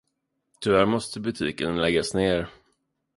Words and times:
Tyvärr 0.61 0.85
måste 0.85 1.19
butiken 1.19 1.75
läggas 1.81 2.13
ner. 2.13 2.47